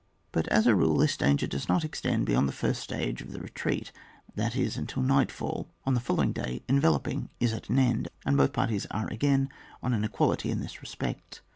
But 0.31 0.47
as 0.47 0.65
a 0.65 0.73
rule 0.73 0.97
this 0.97 1.15
danger 1.15 1.45
does 1.45 1.69
not 1.69 1.85
extend 1.85 2.25
beyond 2.25 2.49
the 2.49 2.53
first 2.53 2.81
stage 2.81 3.21
of 3.21 3.33
the 3.33 3.39
re 3.39 3.49
treat, 3.53 3.91
that 4.33 4.55
is, 4.55 4.75
until 4.75 5.03
night 5.03 5.31
fall; 5.31 5.67
on 5.85 5.93
the 5.93 5.99
following 5.99 6.31
day 6.33 6.63
enveloping 6.67 7.29
is 7.39 7.53
at 7.53 7.69
an 7.69 7.77
end, 7.77 8.07
and 8.25 8.35
both 8.35 8.51
parties 8.51 8.87
are 8.89 9.07
again 9.13 9.49
on 9.83 9.93
an 9.93 10.03
equality 10.03 10.49
in 10.49 10.59
this 10.59 10.81
respect. 10.81 11.43